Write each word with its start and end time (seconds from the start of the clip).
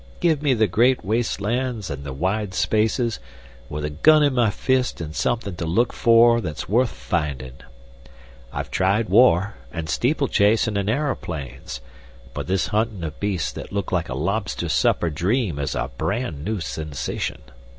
Give 0.19 0.41
me 0.41 0.55
the 0.55 0.65
great 0.65 1.05
waste 1.05 1.39
lands 1.39 1.91
and 1.91 2.03
the 2.03 2.11
wide 2.11 2.55
spaces, 2.55 3.19
with 3.69 3.85
a 3.85 3.91
gun 3.91 4.23
in 4.23 4.33
my 4.33 4.49
fist 4.49 4.99
and 4.99 5.15
somethin' 5.15 5.57
to 5.57 5.65
look 5.67 5.93
for 5.93 6.41
that's 6.41 6.67
worth 6.67 6.89
findin'. 6.89 7.57
I've 8.51 8.71
tried 8.71 9.09
war 9.09 9.57
and 9.71 9.87
steeplechasin' 9.87 10.75
and 10.75 10.89
aeroplanes, 10.89 11.81
but 12.33 12.47
this 12.47 12.69
huntin' 12.69 13.03
of 13.03 13.19
beasts 13.19 13.51
that 13.51 13.71
look 13.71 13.91
like 13.91 14.09
a 14.09 14.15
lobster 14.15 14.69
supper 14.69 15.11
dream 15.11 15.59
is 15.59 15.75
a 15.75 15.91
brand 15.99 16.43
new 16.43 16.61
sensation." 16.61 17.43